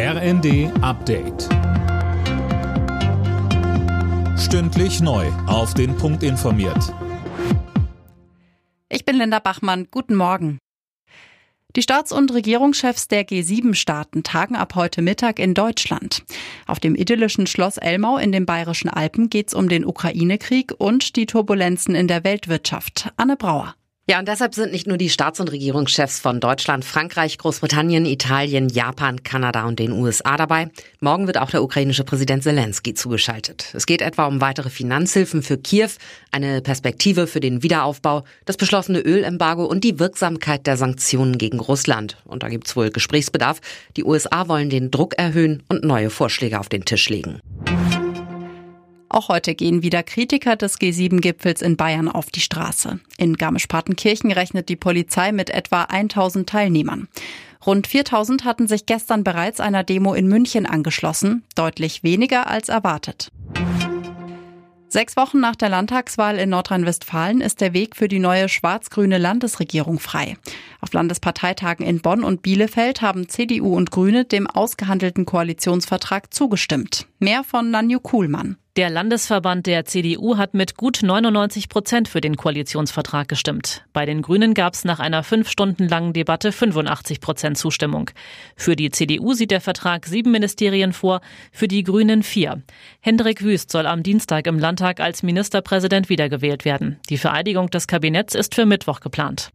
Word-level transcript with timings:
RND 0.00 0.70
Update. 0.80 1.48
Stündlich 4.38 5.00
neu. 5.00 5.26
Auf 5.48 5.74
den 5.74 5.96
Punkt 5.96 6.22
informiert. 6.22 6.94
Ich 8.88 9.04
bin 9.04 9.16
Linda 9.16 9.40
Bachmann. 9.40 9.88
Guten 9.90 10.14
Morgen. 10.14 10.58
Die 11.74 11.82
Staats- 11.82 12.12
und 12.12 12.32
Regierungschefs 12.32 13.08
der 13.08 13.26
G7-Staaten 13.26 14.22
tagen 14.22 14.54
ab 14.54 14.76
heute 14.76 15.02
Mittag 15.02 15.40
in 15.40 15.54
Deutschland. 15.54 16.22
Auf 16.68 16.78
dem 16.78 16.94
idyllischen 16.94 17.48
Schloss 17.48 17.76
Elmau 17.76 18.18
in 18.18 18.30
den 18.30 18.46
Bayerischen 18.46 18.90
Alpen 18.90 19.30
geht 19.30 19.48
es 19.48 19.54
um 19.54 19.68
den 19.68 19.84
Ukraine-Krieg 19.84 20.74
und 20.78 21.16
die 21.16 21.26
Turbulenzen 21.26 21.96
in 21.96 22.06
der 22.06 22.22
Weltwirtschaft. 22.22 23.10
Anne 23.16 23.36
Brauer. 23.36 23.74
Ja, 24.10 24.18
und 24.18 24.26
deshalb 24.26 24.54
sind 24.54 24.72
nicht 24.72 24.86
nur 24.86 24.96
die 24.96 25.10
Staats- 25.10 25.38
und 25.38 25.52
Regierungschefs 25.52 26.18
von 26.18 26.40
Deutschland, 26.40 26.86
Frankreich, 26.86 27.36
Großbritannien, 27.36 28.06
Italien, 28.06 28.70
Japan, 28.70 29.22
Kanada 29.22 29.66
und 29.66 29.78
den 29.78 29.92
USA 29.92 30.38
dabei. 30.38 30.70
Morgen 31.00 31.26
wird 31.26 31.36
auch 31.36 31.50
der 31.50 31.62
ukrainische 31.62 32.04
Präsident 32.04 32.42
Zelensky 32.42 32.94
zugeschaltet. 32.94 33.66
Es 33.74 33.84
geht 33.84 34.00
etwa 34.00 34.24
um 34.24 34.40
weitere 34.40 34.70
Finanzhilfen 34.70 35.42
für 35.42 35.58
Kiew, 35.58 35.90
eine 36.32 36.62
Perspektive 36.62 37.26
für 37.26 37.40
den 37.40 37.62
Wiederaufbau, 37.62 38.24
das 38.46 38.56
beschlossene 38.56 39.00
Ölembargo 39.00 39.66
und 39.66 39.84
die 39.84 39.98
Wirksamkeit 39.98 40.66
der 40.66 40.78
Sanktionen 40.78 41.36
gegen 41.36 41.60
Russland. 41.60 42.16
Und 42.24 42.42
da 42.42 42.48
gibt's 42.48 42.76
wohl 42.76 42.88
Gesprächsbedarf. 42.88 43.60
Die 43.98 44.04
USA 44.04 44.48
wollen 44.48 44.70
den 44.70 44.90
Druck 44.90 45.18
erhöhen 45.18 45.62
und 45.68 45.84
neue 45.84 46.08
Vorschläge 46.08 46.58
auf 46.58 46.70
den 46.70 46.86
Tisch 46.86 47.10
legen. 47.10 47.42
Auch 49.10 49.28
heute 49.28 49.54
gehen 49.54 49.82
wieder 49.82 50.02
Kritiker 50.02 50.56
des 50.56 50.78
G7-Gipfels 50.78 51.62
in 51.62 51.76
Bayern 51.76 52.08
auf 52.08 52.30
die 52.30 52.40
Straße. 52.40 53.00
In 53.16 53.36
Garmisch-Partenkirchen 53.36 54.32
rechnet 54.32 54.68
die 54.68 54.76
Polizei 54.76 55.32
mit 55.32 55.50
etwa 55.50 55.84
1000 55.84 56.48
Teilnehmern. 56.48 57.08
Rund 57.64 57.86
4000 57.86 58.44
hatten 58.44 58.68
sich 58.68 58.86
gestern 58.86 59.24
bereits 59.24 59.60
einer 59.60 59.82
Demo 59.82 60.14
in 60.14 60.28
München 60.28 60.66
angeschlossen, 60.66 61.42
deutlich 61.54 62.02
weniger 62.02 62.48
als 62.48 62.68
erwartet. 62.68 63.32
Sechs 64.90 65.16
Wochen 65.16 65.38
nach 65.40 65.56
der 65.56 65.68
Landtagswahl 65.68 66.38
in 66.38 66.48
Nordrhein-Westfalen 66.48 67.42
ist 67.42 67.60
der 67.60 67.74
Weg 67.74 67.94
für 67.94 68.08
die 68.08 68.18
neue 68.18 68.48
schwarz-grüne 68.48 69.18
Landesregierung 69.18 69.98
frei. 69.98 70.38
Auf 70.80 70.94
Landesparteitagen 70.94 71.84
in 71.84 72.00
Bonn 72.00 72.24
und 72.24 72.40
Bielefeld 72.40 73.02
haben 73.02 73.28
CDU 73.28 73.76
und 73.76 73.90
Grüne 73.90 74.24
dem 74.24 74.46
ausgehandelten 74.46 75.26
Koalitionsvertrag 75.26 76.32
zugestimmt. 76.32 77.06
Mehr 77.18 77.44
von 77.44 77.70
Nanju 77.70 78.00
Kuhlmann. 78.00 78.56
Der 78.78 78.90
Landesverband 78.90 79.66
der 79.66 79.86
CDU 79.86 80.36
hat 80.36 80.54
mit 80.54 80.76
gut 80.76 81.00
99 81.02 81.68
Prozent 81.68 82.06
für 82.06 82.20
den 82.20 82.36
Koalitionsvertrag 82.36 83.26
gestimmt. 83.26 83.84
Bei 83.92 84.06
den 84.06 84.22
Grünen 84.22 84.54
gab 84.54 84.74
es 84.74 84.84
nach 84.84 85.00
einer 85.00 85.24
fünf 85.24 85.50
Stunden 85.50 85.88
langen 85.88 86.12
Debatte 86.12 86.52
85 86.52 87.20
Prozent 87.20 87.58
Zustimmung. 87.58 88.08
Für 88.54 88.76
die 88.76 88.90
CDU 88.90 89.32
sieht 89.32 89.50
der 89.50 89.60
Vertrag 89.60 90.06
sieben 90.06 90.30
Ministerien 90.30 90.92
vor, 90.92 91.22
für 91.50 91.66
die 91.66 91.82
Grünen 91.82 92.22
vier. 92.22 92.62
Hendrik 93.00 93.42
Wüst 93.42 93.72
soll 93.72 93.84
am 93.84 94.04
Dienstag 94.04 94.46
im 94.46 94.60
Landtag 94.60 95.00
als 95.00 95.24
Ministerpräsident 95.24 96.08
wiedergewählt 96.08 96.64
werden. 96.64 97.00
Die 97.10 97.18
Vereidigung 97.18 97.70
des 97.70 97.88
Kabinetts 97.88 98.36
ist 98.36 98.54
für 98.54 98.64
Mittwoch 98.64 99.00
geplant. 99.00 99.50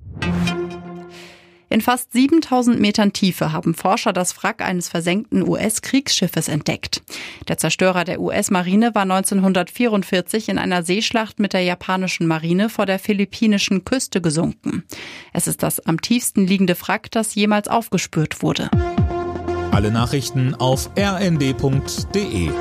In 1.74 1.82
fast 1.82 2.14
7000 2.14 2.80
Metern 2.80 3.14
Tiefe 3.14 3.52
haben 3.52 3.74
Forscher 3.74 4.14
das 4.14 4.38
Wrack 4.44 4.62
eines 4.62 4.90
versenkten 4.90 5.42
US-Kriegsschiffes 5.42 6.48
entdeckt. 6.48 7.02
Der 7.48 7.58
Zerstörer 7.58 8.04
der 8.04 8.22
US-Marine 8.22 8.94
war 8.94 9.02
1944 9.02 10.50
in 10.50 10.60
einer 10.60 10.84
Seeschlacht 10.84 11.40
mit 11.40 11.54
der 11.54 11.62
japanischen 11.62 12.28
Marine 12.28 12.70
vor 12.70 12.86
der 12.86 13.00
philippinischen 13.00 13.86
Küste 13.86 14.22
gesunken. 14.22 14.84
Es 15.34 15.48
ist 15.48 15.64
das 15.64 15.80
am 15.80 16.00
tiefsten 16.00 16.46
liegende 16.46 16.80
Wrack, 16.80 17.10
das 17.10 17.34
jemals 17.34 17.68
aufgespürt 17.68 18.44
wurde. 18.44 18.70
Alle 19.72 19.90
Nachrichten 19.90 20.54
auf 20.54 20.92
rnd.de 20.96 22.52